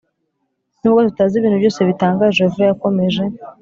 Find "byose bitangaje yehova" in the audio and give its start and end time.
1.61-2.63